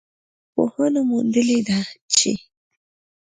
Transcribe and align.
ساینسپوهانو 0.03 0.99
موندلې 1.09 1.59
ده 1.67 1.79
چې 2.15 2.31